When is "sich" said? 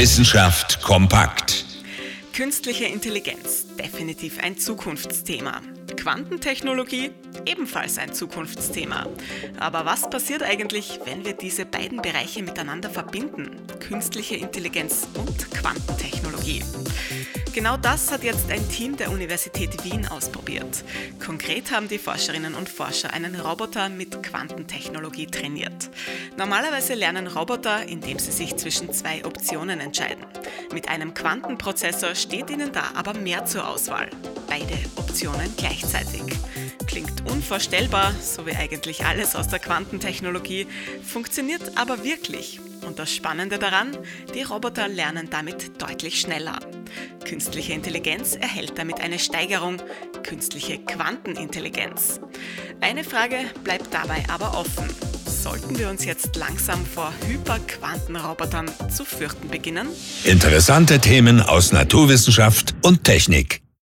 28.30-28.56